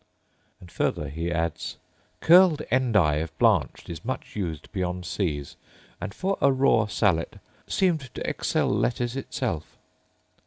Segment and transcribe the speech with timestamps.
[0.59, 1.77] And further he adds
[2.21, 5.57] 'curled endive blanched is much used beyond seas;
[6.01, 7.35] and, for a raw sallet,
[7.67, 9.77] seemed to excel lettuce itself.